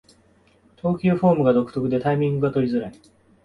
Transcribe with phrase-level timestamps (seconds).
[0.77, 2.99] 投球フォームが独特でタイミングが取りづらい